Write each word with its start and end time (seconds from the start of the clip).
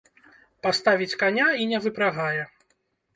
Паставіць 0.67 1.17
каня 1.23 1.45
і 1.65 1.67
не 1.73 1.79
выпрагае. 1.85 2.43